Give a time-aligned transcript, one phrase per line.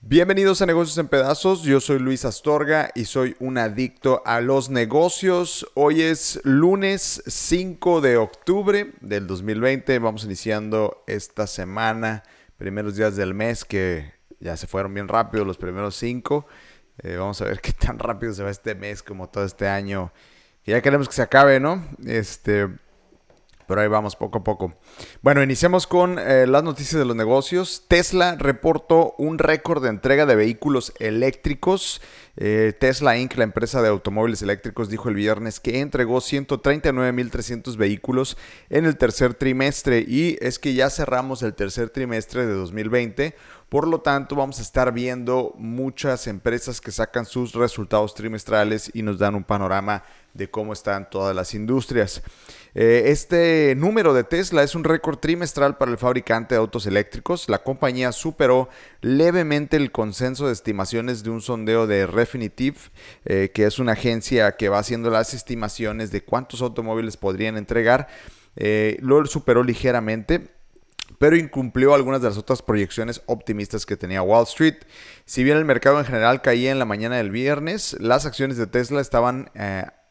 [0.00, 4.68] Bienvenidos a Negocios en Pedazos, yo soy Luis Astorga y soy un adicto a los
[4.68, 5.66] negocios.
[5.74, 12.24] Hoy es lunes 5 de octubre del 2020, vamos iniciando esta semana,
[12.56, 16.46] primeros días del mes que ya se fueron bien rápido los primeros cinco.
[16.98, 20.12] Eh, vamos a ver qué tan rápido se va este mes como todo este año.
[20.66, 21.84] Ya queremos que se acabe, ¿no?
[22.06, 22.68] Este,
[23.66, 24.74] pero ahí vamos poco a poco.
[25.22, 27.84] Bueno, iniciamos con eh, las noticias de los negocios.
[27.88, 32.02] Tesla reportó un récord de entrega de vehículos eléctricos.
[32.36, 38.36] Eh, Tesla Inc., la empresa de automóviles eléctricos, dijo el viernes que entregó 139.300 vehículos
[38.70, 43.34] en el tercer trimestre y es que ya cerramos el tercer trimestre de 2020.
[43.72, 49.00] Por lo tanto, vamos a estar viendo muchas empresas que sacan sus resultados trimestrales y
[49.00, 50.04] nos dan un panorama
[50.34, 52.20] de cómo están todas las industrias.
[52.74, 57.48] Eh, este número de Tesla es un récord trimestral para el fabricante de autos eléctricos.
[57.48, 58.68] La compañía superó
[59.00, 62.90] levemente el consenso de estimaciones de un sondeo de Refinitiv,
[63.24, 68.08] eh, que es una agencia que va haciendo las estimaciones de cuántos automóviles podrían entregar.
[68.54, 70.50] Eh, lo superó ligeramente
[71.22, 74.78] pero incumplió algunas de las otras proyecciones optimistas que tenía Wall Street.
[75.24, 78.66] Si bien el mercado en general caía en la mañana del viernes, las acciones de
[78.66, 79.48] Tesla estaban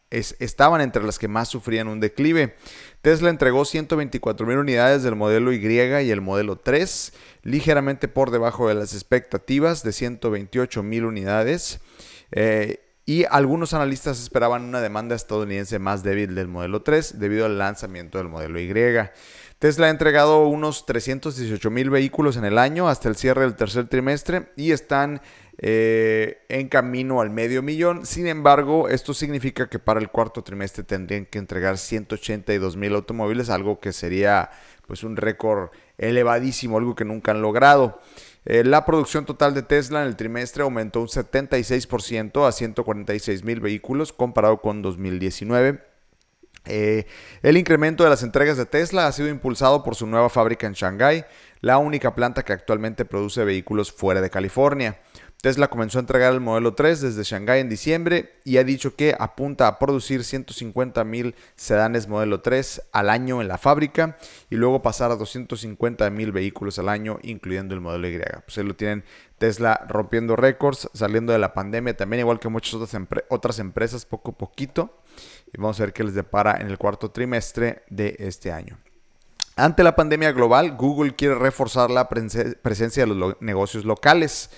[0.10, 2.56] estaban entre las que más sufrían un declive.
[3.02, 7.12] Tesla entregó 124 mil unidades del modelo Y y el modelo 3,
[7.44, 11.82] ligeramente por debajo de las expectativas de 128 mil unidades.
[12.32, 17.58] Eh, y algunos analistas esperaban una demanda estadounidense más débil del modelo 3 debido al
[17.58, 18.72] lanzamiento del modelo Y.
[19.62, 23.88] Tesla ha entregado unos 318 mil vehículos en el año hasta el cierre del tercer
[23.88, 25.22] trimestre y están
[25.60, 28.08] eh, en camino al medio millón.
[28.08, 33.52] Sin embargo, esto significa que para el cuarto trimestre tendrían que entregar 182 mil automóviles,
[33.52, 34.50] algo que sería
[34.88, 38.00] pues un récord elevadísimo, algo que nunca han logrado.
[38.46, 43.60] Eh, la producción total de Tesla en el trimestre aumentó un 76% a 146 mil
[43.60, 45.91] vehículos comparado con 2019.
[46.66, 47.06] Eh,
[47.42, 50.74] el incremento de las entregas de Tesla ha sido impulsado por su nueva fábrica en
[50.74, 51.26] Shanghái,
[51.60, 55.00] la única planta que actualmente produce vehículos fuera de California.
[55.42, 59.16] Tesla comenzó a entregar el modelo 3 desde Shanghái en diciembre y ha dicho que
[59.20, 64.18] apunta a producir 150 mil sedanes modelo 3 al año en la fábrica
[64.52, 68.20] y luego pasar a 250 mil vehículos al año, incluyendo el modelo Y.
[68.46, 69.04] Pues ahí lo tienen
[69.40, 74.38] Tesla rompiendo récords, saliendo de la pandemia también, igual que muchas otras, empresas, poco a
[74.38, 75.01] poquito.
[75.54, 78.78] Y vamos a ver qué les depara en el cuarto trimestre de este año.
[79.56, 84.50] Ante la pandemia global, Google quiere reforzar la presencia de los negocios locales.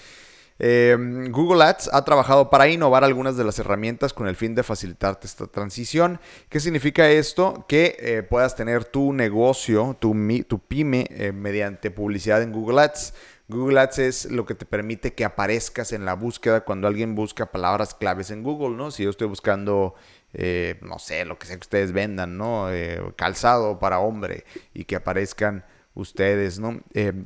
[0.60, 4.64] Em, Google Ads ha trabajado para innovar algunas de las herramientas con el fin de
[4.64, 6.20] facilitarte esta transición.
[6.48, 7.66] ¿Qué significa esto?
[7.68, 10.16] Que eh, puedas tener tu negocio, tu,
[10.48, 13.14] tu pyme, eh, mediante publicidad en Google Ads.
[13.50, 17.52] Google Ads es lo que te permite que aparezcas en la búsqueda cuando alguien busca
[17.52, 18.92] palabras claves en Google, ¿no?
[18.92, 19.96] Si yo estoy buscando,
[20.34, 22.68] eh, no sé, lo que sea que ustedes vendan, ¿no?
[23.16, 26.82] calzado para hombre y que aparezcan ustedes, ¿no?
[26.94, 27.26] Em,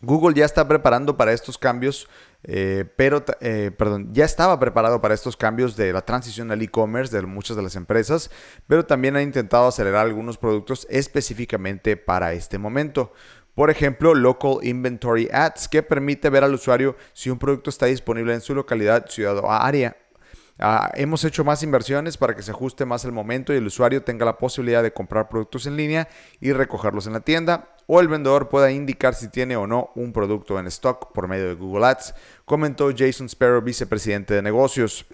[0.00, 2.08] Google ya está preparando para estos cambios
[2.44, 7.14] eh, pero, eh, perdón, ya estaba preparado para estos cambios de la transición al e-commerce
[7.14, 8.30] de muchas de las empresas,
[8.66, 13.12] pero también ha intentado acelerar algunos productos específicamente para este momento.
[13.54, 18.32] Por ejemplo, Local Inventory Ads, que permite ver al usuario si un producto está disponible
[18.34, 19.96] en su localidad, ciudad o área.
[20.64, 24.04] Ah, hemos hecho más inversiones para que se ajuste más el momento y el usuario
[24.04, 26.08] tenga la posibilidad de comprar productos en línea
[26.40, 30.12] y recogerlos en la tienda o el vendedor pueda indicar si tiene o no un
[30.12, 32.14] producto en stock por medio de Google Ads,
[32.44, 35.04] comentó Jason Sparrow, vicepresidente de negocios.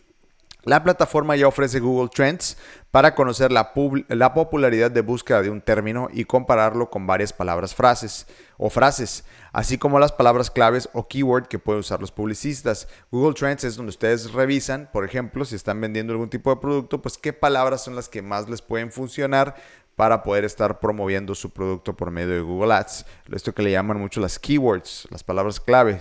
[0.69, 2.59] La plataforma ya ofrece Google Trends
[2.91, 3.73] para conocer la,
[4.09, 8.27] la, popularidad de búsqueda de un término y compararlo con varias palabras frases
[8.59, 9.25] o frases,
[9.55, 12.87] así como las palabras claves o keyword que pueden usar los publicistas.
[13.11, 17.01] Google Trends es donde ustedes revisan, por ejemplo, si están vendiendo algún tipo de producto,
[17.01, 19.55] pues qué palabras son las que más les pueden funcionar
[19.97, 23.07] para poder estar promoviendo su producto por medio de Google Ads.
[23.33, 25.99] Esto que le llaman mucho las keywords, las palabras clave.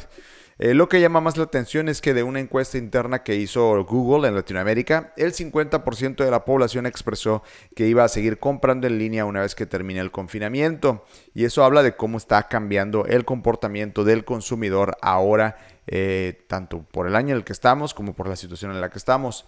[0.60, 3.84] Eh, lo que llama más la atención es que de una encuesta interna que hizo
[3.86, 7.44] Google en Latinoamérica, el 50% de la población expresó
[7.76, 11.06] que iba a seguir comprando en línea una vez que termine el confinamiento.
[11.36, 17.08] Y eso habla de cómo está cambiando el comportamiento del consumidor ahora, eh, tanto por
[17.08, 19.46] el año en el que estamos como por la situación en la que estamos.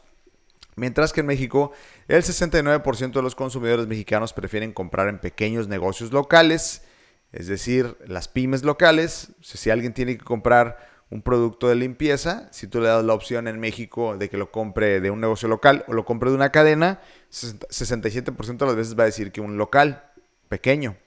[0.76, 1.72] Mientras que en México,
[2.08, 6.84] el 69% de los consumidores mexicanos prefieren comprar en pequeños negocios locales,
[7.32, 9.32] es decir, las pymes locales.
[9.42, 10.78] Si alguien tiene que comprar
[11.10, 14.52] un producto de limpieza, si tú le das la opción en México de que lo
[14.52, 17.02] compre de un negocio local o lo compre de una cadena,
[17.32, 20.04] 67% de las veces va a decir que un local
[20.48, 20.98] pequeño.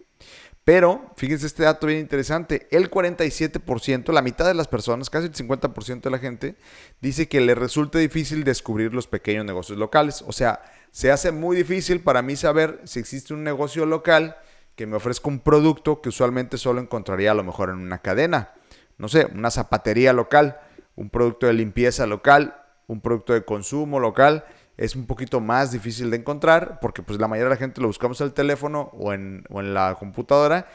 [0.65, 5.35] Pero, fíjense este dato bien interesante, el 47%, la mitad de las personas, casi el
[5.35, 6.55] 50% de la gente,
[7.01, 10.23] dice que le resulta difícil descubrir los pequeños negocios locales.
[10.27, 10.63] O sea,
[10.93, 14.37] se hace muy difícil para mí saber si existe un negocio local
[14.77, 18.53] que me ofrezca un producto que usualmente solo encontraría a lo mejor en una cadena.
[19.03, 20.61] No sé, una zapatería local,
[20.95, 22.55] un producto de limpieza local,
[22.87, 24.45] un producto de consumo local
[24.77, 27.89] es un poquito más difícil de encontrar porque pues la mayoría de la gente lo
[27.89, 30.69] buscamos en el teléfono o en, la computadora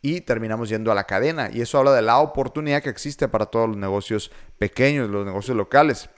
[0.00, 1.50] y terminamos yendo a la cadena.
[1.52, 5.54] Y eso habla de la oportunidad que existe para todos los negocios pequeños, los negocios
[5.54, 6.08] locales.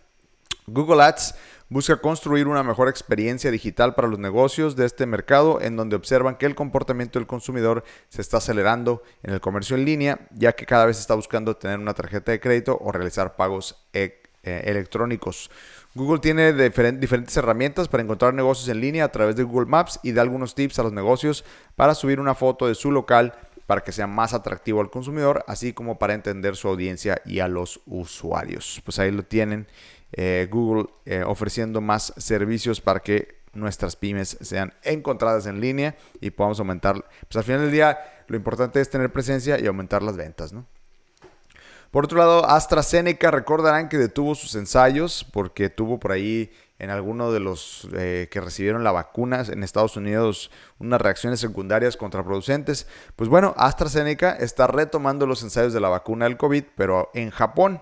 [0.69, 1.35] Google Ads
[1.69, 6.37] busca construir una mejor experiencia digital para los negocios de este mercado en donde observan
[6.37, 10.67] que el comportamiento del consumidor se está acelerando en el comercio en línea, ya que
[10.67, 15.51] cada vez está buscando tener una tarjeta de crédito o realizar pagos e, eh, electrónicos.
[15.95, 20.13] Google tiene diferentes herramientas para encontrar negocios en línea a través de Google Maps y
[20.13, 23.33] da algunos tips a los negocios para subir una foto de su local
[23.67, 27.49] para que sea más atractivo al consumidor, así como para entender su audiencia y a
[27.49, 28.81] los usuarios.
[28.85, 29.67] Pues ahí lo tienen
[30.13, 36.31] eh, Google eh, ofreciendo más servicios para que nuestras pymes sean encontradas en línea y
[36.31, 37.05] podamos aumentar.
[37.29, 37.99] Pues al final del día
[38.29, 40.67] lo importante es tener presencia y aumentar las ventas, ¿no?
[41.91, 47.33] Por otro lado, AstraZeneca recordarán que detuvo sus ensayos porque tuvo por ahí en alguno
[47.33, 52.87] de los eh, que recibieron la vacuna en Estados Unidos unas reacciones secundarias contraproducentes.
[53.15, 57.81] Pues bueno, AstraZeneca está retomando los ensayos de la vacuna del COVID, pero en Japón.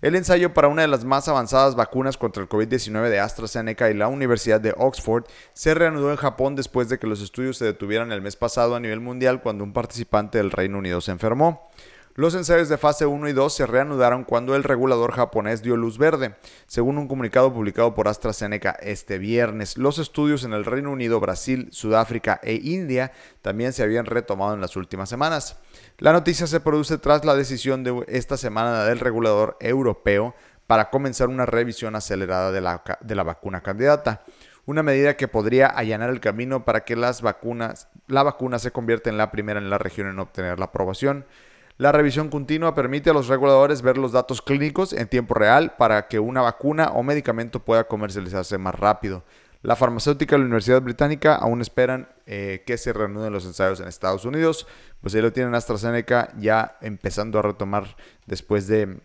[0.00, 3.94] El ensayo para una de las más avanzadas vacunas contra el COVID-19 de AstraZeneca y
[3.94, 8.12] la Universidad de Oxford se reanudó en Japón después de que los estudios se detuvieran
[8.12, 11.68] el mes pasado a nivel mundial cuando un participante del Reino Unido se enfermó.
[12.16, 15.98] Los ensayos de fase 1 y 2 se reanudaron cuando el regulador japonés dio luz
[15.98, 16.36] verde,
[16.68, 19.76] según un comunicado publicado por AstraZeneca este viernes.
[19.76, 23.10] Los estudios en el Reino Unido, Brasil, Sudáfrica e India
[23.42, 25.58] también se habían retomado en las últimas semanas.
[25.98, 30.36] La noticia se produce tras la decisión de esta semana del regulador europeo
[30.68, 34.24] para comenzar una revisión acelerada de la, de la vacuna candidata
[34.66, 39.10] una medida que podría allanar el camino para que las vacunas, la vacuna se convierta
[39.10, 41.26] en la primera en la región en obtener la aprobación.
[41.76, 46.06] La revisión continua permite a los reguladores ver los datos clínicos en tiempo real para
[46.06, 49.24] que una vacuna o medicamento pueda comercializarse más rápido.
[49.60, 53.88] La farmacéutica y la Universidad Británica aún esperan eh, que se reanuden los ensayos en
[53.88, 54.68] Estados Unidos.
[55.00, 59.00] Pues ahí lo tienen AstraZeneca ya empezando a retomar después de,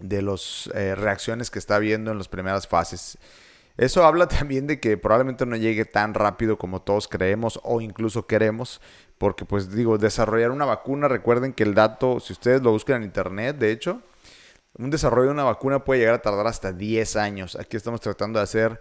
[0.00, 3.18] de las eh, reacciones que está viendo en las primeras fases.
[3.76, 8.26] Eso habla también de que probablemente no llegue tan rápido como todos creemos o incluso
[8.26, 8.80] queremos,
[9.18, 13.04] porque pues digo, desarrollar una vacuna, recuerden que el dato, si ustedes lo buscan en
[13.04, 14.02] internet, de hecho,
[14.76, 17.56] un desarrollo de una vacuna puede llegar a tardar hasta 10 años.
[17.56, 18.80] Aquí estamos tratando de hacer,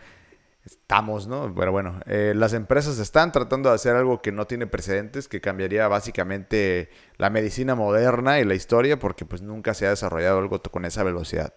[0.65, 1.53] estamos, ¿no?
[1.53, 5.39] Pero bueno, eh, las empresas están tratando de hacer algo que no tiene precedentes, que
[5.39, 10.61] cambiaría básicamente la medicina moderna y la historia, porque pues nunca se ha desarrollado algo
[10.63, 11.53] con esa velocidad.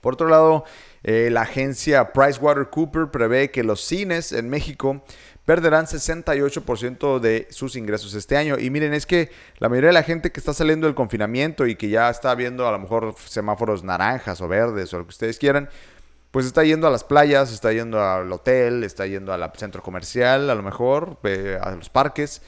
[0.00, 0.64] Por otro lado,
[1.04, 5.04] eh, la agencia PricewaterhouseCoopers prevé que los cines en México
[5.44, 8.58] perderán 68% de sus ingresos este año.
[8.58, 11.74] Y miren, es que la mayoría de la gente que está saliendo del confinamiento y
[11.74, 15.38] que ya está viendo a lo mejor semáforos naranjas o verdes o lo que ustedes
[15.38, 15.68] quieran,
[16.30, 20.48] pues está yendo a las playas, está yendo al hotel, está yendo al centro comercial,
[20.48, 21.18] a lo mejor,
[21.60, 22.40] a los parques.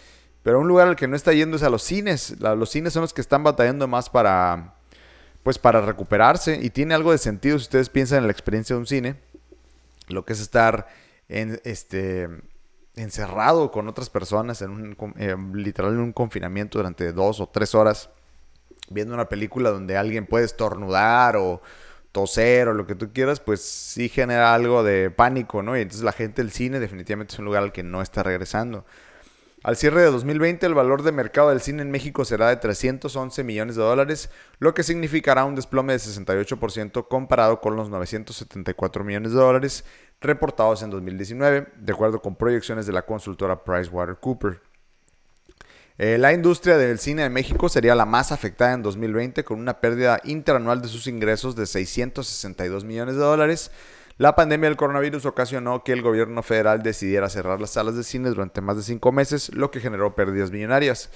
[0.43, 2.39] Pero un lugar al que no está yendo es a los cines.
[2.41, 4.75] Los cines son los que están batallando más para,
[5.43, 6.59] pues para recuperarse.
[6.63, 9.17] Y tiene algo de sentido si ustedes piensan en la experiencia de un cine.
[10.09, 10.87] Lo que es estar
[11.29, 12.29] en este
[12.97, 17.75] encerrado con otras personas, en un, eh, literal en un confinamiento durante dos o tres
[17.75, 18.11] horas,
[18.91, 21.61] viendo una película donde alguien puede estornudar o
[22.13, 25.77] toser o lo que tú quieras, pues sí genera algo de pánico, ¿no?
[25.77, 28.85] Y entonces la gente del cine definitivamente es un lugar al que no está regresando.
[29.65, 33.43] Al cierre de 2020, el valor de mercado del cine en México será de 311
[33.45, 34.29] millones de dólares,
[34.59, 39.87] lo que significará un desplome de 68% comparado con los 974 millones de dólares
[40.21, 44.59] reportados en 2019, de acuerdo con proyecciones de la consultora PricewaterhouseCoopers.
[45.97, 49.81] Eh, la industria del cine de México sería la más afectada en 2020 con una
[49.81, 53.71] pérdida interanual de sus ingresos de 662 millones de dólares,
[54.17, 58.29] la pandemia del coronavirus ocasionó que el gobierno federal decidiera cerrar las salas de cine
[58.29, 61.11] durante más de cinco meses, lo que generó pérdidas millonarias.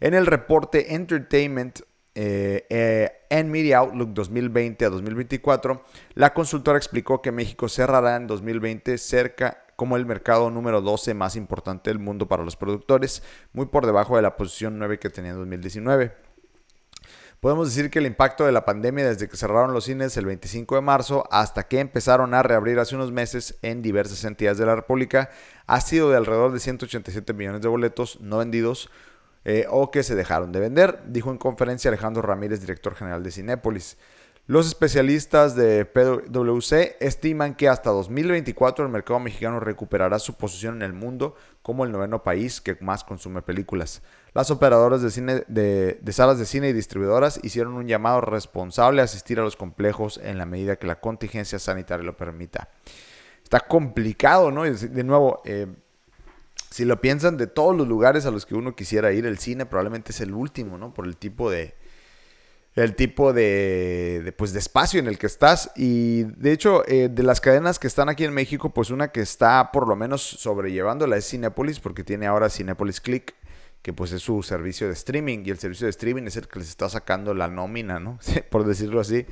[0.00, 1.80] En el reporte Entertainment
[2.14, 5.84] eh, eh, en Media Outlook 2020 a 2024,
[6.14, 11.34] la consultora explicó que México cerrará en 2020 cerca como el mercado número 12 más
[11.34, 15.32] importante del mundo para los productores, muy por debajo de la posición 9 que tenía
[15.32, 16.23] en 2019.
[17.44, 20.76] Podemos decir que el impacto de la pandemia desde que cerraron los cines el 25
[20.76, 24.74] de marzo hasta que empezaron a reabrir hace unos meses en diversas entidades de la
[24.74, 25.28] República
[25.66, 28.88] ha sido de alrededor de 187 millones de boletos no vendidos
[29.44, 33.30] eh, o que se dejaron de vender, dijo en conferencia Alejandro Ramírez, director general de
[33.30, 33.98] Cinépolis.
[34.46, 40.82] Los especialistas de PwC estiman que hasta 2024 el mercado mexicano recuperará su posición en
[40.82, 44.02] el mundo como el noveno país que más consume películas.
[44.34, 49.04] Las operadoras de, cine, de, salas de cine y distribuidoras hicieron un llamado responsable a
[49.04, 52.68] asistir a los complejos en la medida que la contingencia sanitaria lo permita.
[53.42, 54.64] Está complicado, ¿no?
[54.64, 55.68] De nuevo, eh,
[56.68, 59.64] si lo piensan, de todos los lugares a los que uno quisiera ir, el cine
[59.64, 60.92] probablemente es el último, ¿no?
[60.92, 61.74] Por el tipo de,
[62.74, 65.70] el tipo de, pues, de espacio en el que estás.
[65.76, 69.20] Y de hecho, eh, de las cadenas que están aquí en México, pues una que
[69.20, 73.34] está por lo menos sobrellevándola es Cinepolis, porque tiene ahora Cinepolis Click,
[73.82, 75.44] que pues es su servicio de streaming.
[75.44, 78.18] Y el servicio de streaming es el que les está sacando la nómina, ¿no?
[78.50, 79.24] por decirlo así.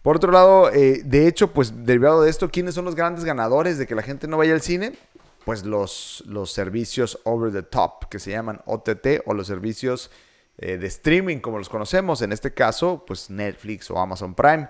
[0.00, 3.76] Por otro lado, eh, de hecho, pues derivado de esto, ¿quiénes son los grandes ganadores
[3.76, 4.96] de que la gente no vaya al cine?
[5.44, 10.10] Pues los, los servicios over the top, que se llaman OTT, o los servicios
[10.58, 14.68] eh, de streaming como los conocemos, en este caso, pues Netflix o Amazon Prime.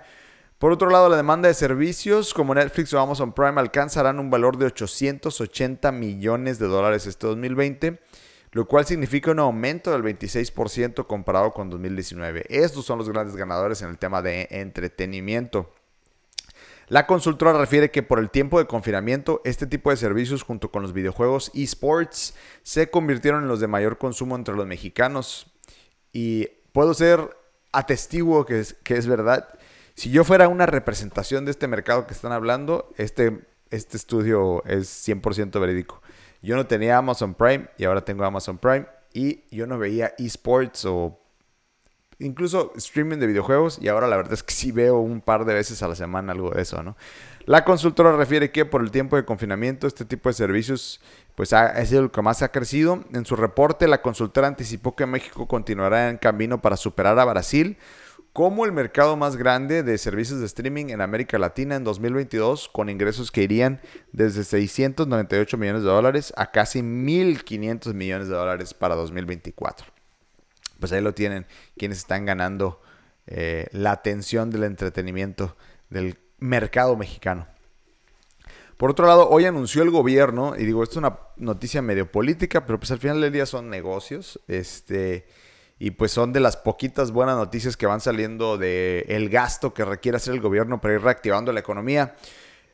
[0.59, 4.57] Por otro lado, la demanda de servicios como Netflix o Amazon Prime alcanzarán un valor
[4.57, 8.00] de 880 millones de dólares este 2020,
[8.52, 12.47] lo cual significa un aumento del 26% comparado con 2019.
[12.49, 15.71] Estos son los grandes ganadores en el tema de entretenimiento.
[16.88, 20.83] La consultora refiere que por el tiempo de confinamiento, este tipo de servicios junto con
[20.83, 25.52] los videojuegos esports se convirtieron en los de mayor consumo entre los mexicanos.
[26.16, 27.37] Y puedo ser
[27.73, 29.50] atestiguo que es, que es verdad.
[29.92, 34.88] Si yo fuera una representación de este mercado que están hablando, este, este estudio es
[35.06, 36.00] 100% verídico.
[36.40, 40.87] Yo no tenía Amazon Prime y ahora tengo Amazon Prime y yo no veía esports
[40.87, 41.20] o
[42.18, 45.52] incluso streaming de videojuegos y ahora la verdad es que sí veo un par de
[45.52, 46.96] veces a la semana algo de eso, ¿no?
[47.47, 51.00] La consultora refiere que por el tiempo de confinamiento este tipo de servicios
[51.37, 53.05] pues ha, sido el que más ha crecido.
[53.12, 57.79] En su reporte la consultora anticipó que México continuará en camino para superar a Brasil
[58.33, 62.91] como el mercado más grande de servicios de streaming en América Latina en 2022 con
[62.91, 68.97] ingresos que irían desde 698 millones de dólares a casi 1.500 millones de dólares para
[68.97, 69.87] 2024.
[70.81, 71.47] Pues ahí lo tienen
[71.79, 72.83] quienes están ganando
[73.29, 75.57] eh, la atención del entretenimiento
[75.88, 77.47] del mercado mexicano.
[78.76, 82.66] Por otro lado, hoy anunció el gobierno, y digo, esto es una noticia medio política,
[82.66, 85.26] pero pues al final del día son negocios, este,
[85.78, 89.85] y pues son de las poquitas buenas noticias que van saliendo de el gasto que
[89.85, 92.16] requiere hacer el gobierno para ir reactivando la economía.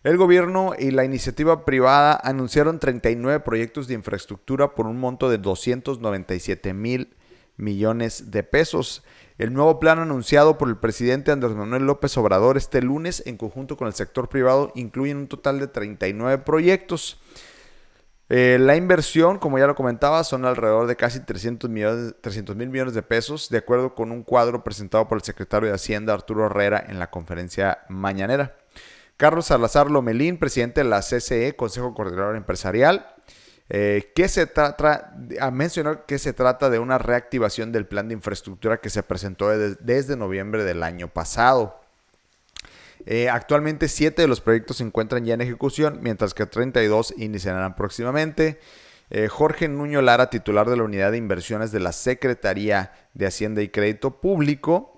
[0.03, 5.39] El gobierno y la iniciativa privada anunciaron 39 proyectos de infraestructura por un monto de
[5.39, 7.15] 297 mil
[7.57, 9.03] millones de pesos.
[9.39, 13.77] El nuevo plan anunciado por el presidente Andrés Manuel López Obrador este lunes en conjunto
[13.77, 17.21] con el sector privado incluye un total de 39 proyectos.
[18.29, 23.03] Eh, la inversión, como ya lo comentaba, son alrededor de casi 300 mil millones de
[23.03, 26.99] pesos, de acuerdo con un cuadro presentado por el secretario de Hacienda Arturo Herrera en
[26.99, 28.57] la conferencia mañanera.
[29.19, 33.12] Carlos Salazar Lomelín, presidente de la CCE, Consejo Coordinador Empresarial,
[33.75, 35.15] eh, que se trata,
[35.51, 40.15] mencionó que se trata de una reactivación del plan de infraestructura que se presentó desde
[40.15, 41.81] noviembre del año pasado.
[43.07, 47.75] Eh, actualmente 7 de los proyectos se encuentran ya en ejecución, mientras que 32 iniciarán
[47.75, 48.61] próximamente.
[49.09, 53.63] Eh, Jorge Nuño Lara, titular de la Unidad de Inversiones de la Secretaría de Hacienda
[53.63, 54.92] y Crédito Público,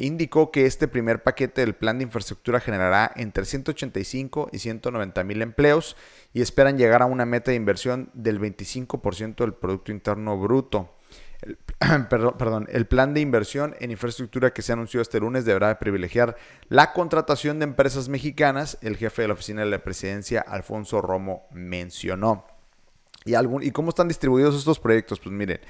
[0.00, 5.42] indicó que este primer paquete del plan de infraestructura generará entre 185 y 190 mil
[5.42, 5.96] empleos
[6.32, 10.94] y esperan llegar a una meta de inversión del 25% del Producto Interno Bruto.
[11.42, 11.58] El,
[12.08, 16.36] perdón, el plan de inversión en infraestructura que se anunció este lunes deberá privilegiar
[16.68, 21.46] la contratación de empresas mexicanas, el jefe de la oficina de la presidencia, Alfonso Romo,
[21.52, 22.46] mencionó.
[23.24, 25.20] ¿Y, ¿Y cómo están distribuidos estos proyectos?
[25.20, 25.60] Pues miren,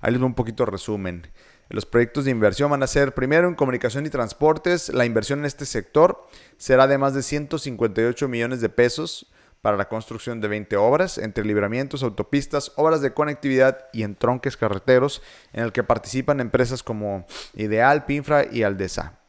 [0.00, 1.26] ahí les doy un poquito de resumen.
[1.68, 4.90] Los proyectos de inversión van a ser primero en comunicación y transportes.
[4.90, 6.26] La inversión en este sector
[6.58, 11.42] será de más de 158 millones de pesos para la construcción de 20 obras entre
[11.42, 15.22] libramientos, autopistas, obras de conectividad y entronques carreteros,
[15.54, 19.20] en el que participan empresas como Ideal, Pinfra y Aldesa.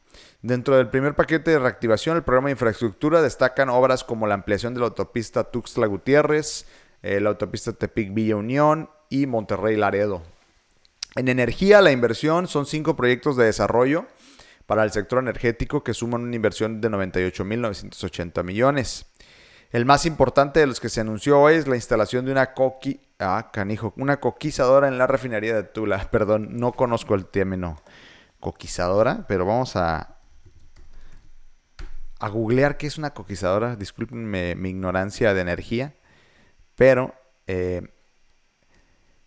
[0.42, 4.74] Dentro del primer paquete de reactivación, el programa de infraestructura destacan obras como la ampliación
[4.74, 6.66] de la autopista Tuxtla Gutiérrez,
[7.02, 10.35] eh, la autopista Tepic Villa Unión y Monterrey Laredo.
[11.16, 14.06] En energía, la inversión son cinco proyectos de desarrollo
[14.66, 19.06] para el sector energético que suman una inversión de 98.980 millones.
[19.72, 23.00] El más importante de los que se anunció hoy es la instalación de una coqui
[23.18, 26.06] ah, canijo, una coquizadora en la refinería de Tula.
[26.10, 27.80] Perdón, no conozco el término.
[28.38, 30.18] coquizadora, pero vamos a,
[32.18, 33.74] a googlear qué es una coquizadora.
[33.74, 35.94] Disculpenme mi ignorancia de energía,
[36.74, 37.14] pero
[37.46, 37.95] eh,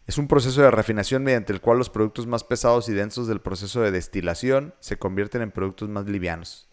[0.10, 3.42] es un proceso de refinación mediante el cual los productos más pesados y densos del
[3.42, 6.68] proceso de destilación se convierten en productos más livianos.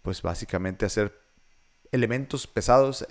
[0.00, 1.12] Pues básicamente hacer
[1.92, 3.06] elementos pesados,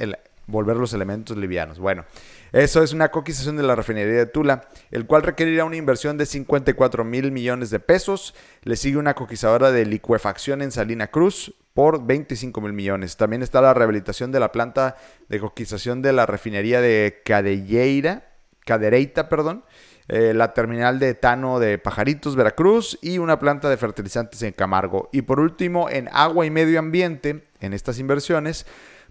[0.48, 1.78] volver los elementos livianos.
[1.78, 2.04] Bueno,
[2.52, 6.26] eso es una coquización de la refinería de Tula, el cual requerirá una inversión de
[6.26, 8.34] 54 mil millones de pesos.
[8.64, 13.18] Le sigue una coquizadora de licuefacción en Salina Cruz por 25 mil millones.
[13.18, 14.96] También está la rehabilitación de la planta
[15.30, 18.33] de coquización de la refinería de Cadelleira,
[18.66, 19.64] Cadereita, perdón.
[20.10, 25.10] Eh, la terminal de etano de Pajaritos, Veracruz y una planta de fertilizantes en Camargo.
[25.14, 28.66] Y por último, en agua y medio ambiente, en estas inversiones,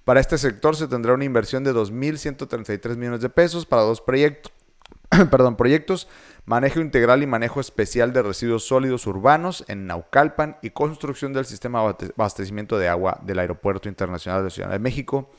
[0.05, 4.53] para este sector se tendrá una inversión de 2.133 millones de pesos para dos proyectos.
[5.31, 6.09] perdón, proyectos,
[6.45, 11.81] manejo integral y manejo especial de residuos sólidos urbanos en Naucalpan y construcción del sistema
[11.99, 15.31] de abastecimiento de agua del Aeropuerto Internacional de Ciudad de México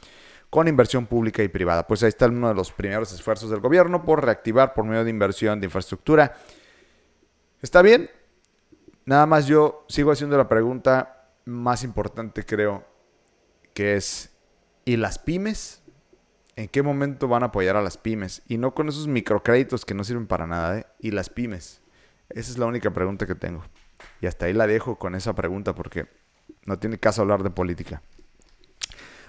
[0.53, 1.87] con inversión pública y privada.
[1.87, 5.09] Pues ahí está uno de los primeros esfuerzos del gobierno por reactivar por medio de
[5.09, 6.37] inversión de infraestructura.
[7.63, 8.11] ¿Está bien?
[9.03, 12.85] Nada más yo sigo haciendo la pregunta más importante, creo,
[13.73, 14.29] que es,
[14.85, 15.81] ¿y las pymes?
[16.55, 18.43] ¿En qué momento van a apoyar a las pymes?
[18.47, 20.85] Y no con esos microcréditos que no sirven para nada, ¿eh?
[20.99, 21.81] ¿Y las pymes?
[22.29, 23.63] Esa es la única pregunta que tengo.
[24.21, 26.05] Y hasta ahí la dejo con esa pregunta porque
[26.67, 28.03] no tiene caso hablar de política.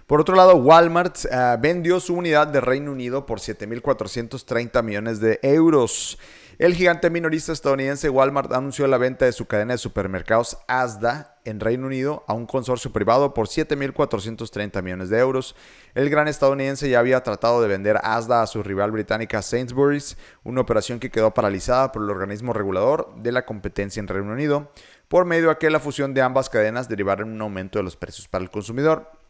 [0.06, 5.38] Por otro lado, Walmart eh, vendió su unidad de Reino Unido por 7.430 millones de
[5.42, 6.18] euros.
[6.58, 11.58] El gigante minorista estadounidense Walmart anunció la venta de su cadena de supermercados Asda en
[11.58, 15.56] Reino Unido a un consorcio privado por 7.430 millones de euros.
[15.94, 20.60] El gran estadounidense ya había tratado de vender Asda a su rival británica Sainsbury's, una
[20.60, 24.70] operación que quedó paralizada por el organismo regulador de la competencia en Reino Unido,
[25.08, 27.96] por medio de que la fusión de ambas cadenas derivara en un aumento de los
[27.96, 29.23] precios para el consumidor.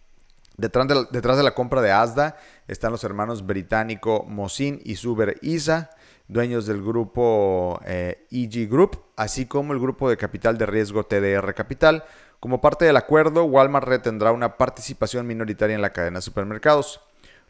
[0.57, 2.37] Detrás de, la, compra de Asda
[2.69, 5.91] están los hermanos británico Mosin y Suber Isa,
[6.29, 11.55] dueños del grupo EG eh, Group, así como el grupo de capital de riesgo TDR
[11.55, 12.05] Capital.
[12.39, 17.01] Como parte del acuerdo, Walmart retendrá una participación minoritaria en la cadena de supermercados.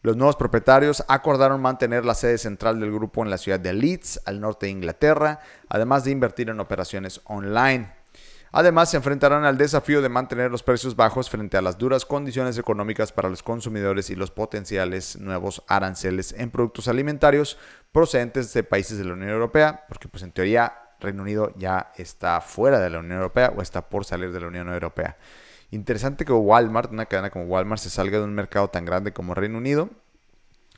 [0.01, 4.21] Los nuevos propietarios acordaron mantener la sede central del grupo en la ciudad de Leeds,
[4.25, 7.91] al norte de Inglaterra, además de invertir en operaciones online.
[8.57, 12.57] Además, se enfrentarán al desafío de mantener los precios bajos frente a las duras condiciones
[12.57, 17.59] económicas para los consumidores y los potenciales nuevos aranceles en productos alimentarios
[17.91, 22.41] procedentes de países de la Unión Europea, porque pues en teoría Reino Unido ya está
[22.41, 25.17] fuera de la Unión Europea o está por salir de la Unión Europea.
[25.73, 29.35] Interesante que Walmart, una cadena como Walmart, se salga de un mercado tan grande como
[29.35, 29.91] Reino Unido.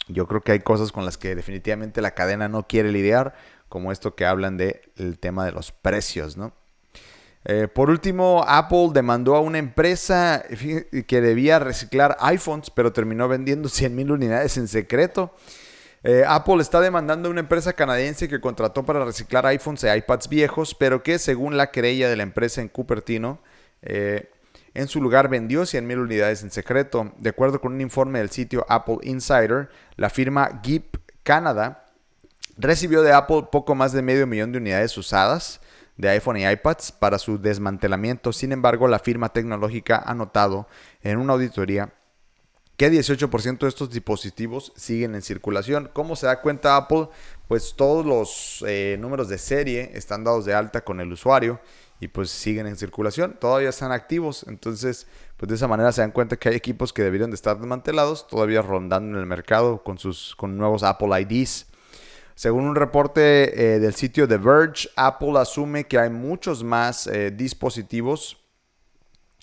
[0.08, 3.34] Yo creo que hay cosas con las que definitivamente la cadena no quiere lidiar,
[3.68, 6.54] como esto que hablan del tema de los precios, ¿no?
[7.48, 10.42] Eh, por último, Apple demandó a una empresa
[11.06, 15.32] que debía reciclar iPhones, pero terminó vendiendo 100.000 unidades en secreto.
[16.02, 20.28] Eh, Apple está demandando a una empresa canadiense que contrató para reciclar iPhones e iPads
[20.28, 23.38] viejos, pero que según la querella de la empresa en Cupertino,
[23.82, 24.28] eh,
[24.74, 27.12] en su lugar vendió 100.000 unidades en secreto.
[27.18, 31.86] De acuerdo con un informe del sitio Apple Insider, la firma Gip Canada
[32.58, 35.60] recibió de Apple poco más de medio millón de unidades usadas
[35.96, 38.32] de iPhone y iPads para su desmantelamiento.
[38.32, 40.68] Sin embargo, la firma tecnológica ha notado
[41.02, 41.92] en una auditoría
[42.76, 45.90] que 18% de estos dispositivos siguen en circulación.
[45.92, 47.08] ¿Cómo se da cuenta Apple?
[47.48, 51.60] Pues todos los eh, números de serie están dados de alta con el usuario
[52.00, 55.06] y pues siguen en circulación, todavía están activos, entonces
[55.38, 58.26] pues de esa manera se dan cuenta que hay equipos que deberían de estar desmantelados,
[58.26, 61.66] todavía rondando en el mercado con sus con nuevos Apple IDs.
[62.36, 67.30] Según un reporte eh, del sitio The Verge, Apple asume que hay muchos más eh,
[67.30, 68.36] dispositivos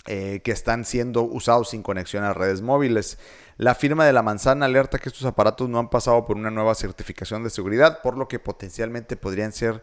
[0.06, 3.18] eh, que están siendo usados sin conexión a redes móviles.
[3.56, 6.76] La firma de la manzana alerta que estos aparatos no han pasado por una nueva
[6.76, 9.82] certificación de seguridad, por lo que potencialmente podrían ser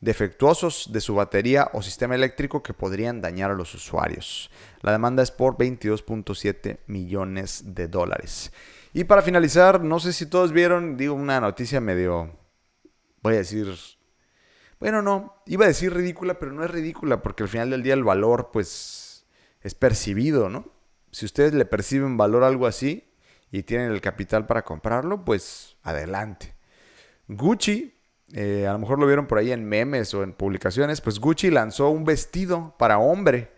[0.00, 4.52] defectuosos de su batería o sistema eléctrico que podrían dañar a los usuarios.
[4.82, 8.52] La demanda es por 22.7 millones de dólares.
[8.92, 12.40] Y para finalizar, no sé si todos vieron, digo, una noticia medio
[13.22, 13.74] voy a decir,
[14.80, 17.94] bueno, no, iba a decir ridícula, pero no es ridícula, porque al final del día
[17.94, 19.26] el valor, pues,
[19.62, 20.66] es percibido, ¿no?
[21.10, 23.08] Si ustedes le perciben valor a algo así
[23.50, 26.54] y tienen el capital para comprarlo, pues, adelante.
[27.28, 27.94] Gucci,
[28.32, 31.50] eh, a lo mejor lo vieron por ahí en memes o en publicaciones, pues Gucci
[31.50, 33.52] lanzó un vestido para hombre.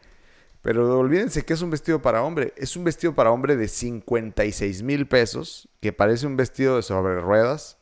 [0.63, 2.55] Pero olvídense que es un vestido para hombre.
[2.57, 7.21] Es un vestido para hombre de 56 mil pesos, que parece un vestido de sobre
[7.21, 7.79] ruedas.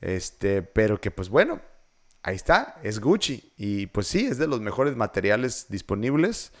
[0.00, 1.60] Este, pero que pues bueno,
[2.22, 3.52] ahí está, es Gucci.
[3.56, 6.52] Y pues sí, es de los mejores materiales disponibles.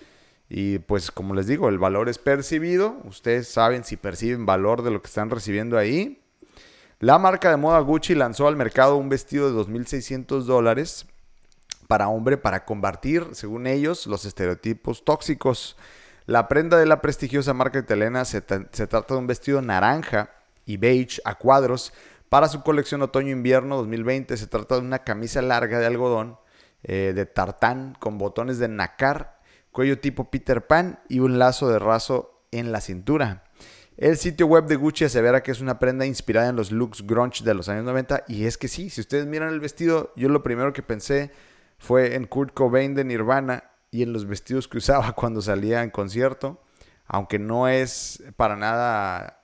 [0.48, 2.96] Y pues como les digo, el valor es percibido.
[3.04, 6.22] Ustedes saben si perciben valor de lo que están recibiendo ahí.
[7.00, 11.06] La marca de moda Gucci lanzó al mercado un vestido de 2.600 dólares
[11.86, 15.76] para hombre para combatir, según ellos, los estereotipos tóxicos.
[16.26, 20.30] La prenda de la prestigiosa marca italiana se, se trata de un vestido naranja
[20.66, 21.92] y beige a cuadros
[22.28, 24.36] para su colección otoño-invierno 2020.
[24.36, 26.38] Se trata de una camisa larga de algodón
[26.82, 29.40] eh, de tartán con botones de nacar,
[29.72, 33.44] cuello tipo Peter Pan y un lazo de raso en la cintura.
[33.96, 37.42] El sitio web de Gucci asevera que es una prenda inspirada en los looks grunge
[37.42, 40.44] de los años 90 y es que sí, si ustedes miran el vestido, yo lo
[40.44, 41.32] primero que pensé
[41.78, 45.90] fue en Kurt Cobain de Nirvana y en los vestidos que usaba cuando salía en
[45.90, 46.62] concierto,
[47.06, 49.42] aunque no es para nada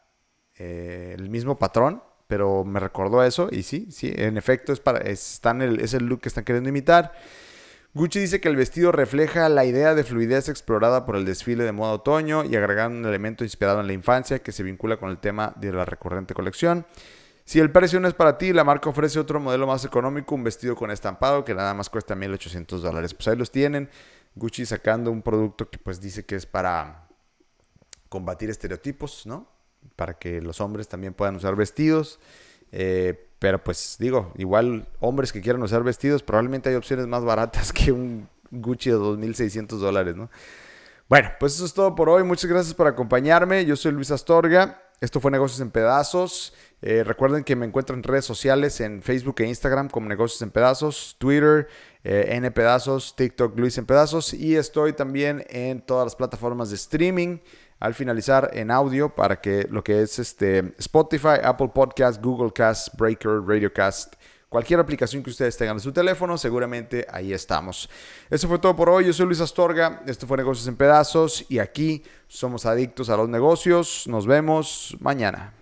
[0.56, 4.98] eh, el mismo patrón, pero me recordó eso y sí, sí, en efecto es, para,
[4.98, 7.12] es, el, es el look que están queriendo imitar.
[7.94, 11.70] Gucci dice que el vestido refleja la idea de fluidez explorada por el desfile de
[11.70, 15.18] moda otoño y agregar un elemento inspirado en la infancia que se vincula con el
[15.18, 16.86] tema de la recurrente colección.
[17.44, 20.42] Si el precio no es para ti, la marca ofrece otro modelo más económico, un
[20.42, 23.14] vestido con estampado que nada más cuesta 1.800 dólares.
[23.14, 23.88] Pues ahí los tienen.
[24.34, 27.06] Gucci sacando un producto que pues dice que es para
[28.08, 29.53] combatir estereotipos, ¿no?
[29.96, 32.20] Para que los hombres también puedan usar vestidos.
[32.72, 37.72] Eh, pero pues digo, igual hombres que quieran usar vestidos, probablemente hay opciones más baratas
[37.74, 40.30] que un Gucci de 2.600 dólares, ¿no?
[41.08, 42.24] Bueno, pues eso es todo por hoy.
[42.24, 43.66] Muchas gracias por acompañarme.
[43.66, 44.80] Yo soy Luis Astorga.
[45.00, 46.54] Esto fue Negocios en Pedazos.
[46.80, 50.50] Eh, recuerden que me encuentro en redes sociales, en Facebook e Instagram como Negocios en
[50.50, 51.68] Pedazos, Twitter,
[52.04, 54.32] eh, N Pedazos, TikTok, Luis en Pedazos.
[54.32, 57.38] Y estoy también en todas las plataformas de streaming
[57.84, 62.88] al finalizar en audio para que lo que es este Spotify, Apple Podcast, Google Cast,
[62.96, 64.14] Breaker, Radiocast,
[64.48, 67.90] cualquier aplicación que ustedes tengan en su teléfono, seguramente ahí estamos.
[68.30, 69.04] Eso fue todo por hoy.
[69.04, 70.00] Yo soy Luis Astorga.
[70.06, 74.06] Esto fue Negocios en Pedazos y aquí somos adictos a los negocios.
[74.08, 75.52] Nos vemos mañana.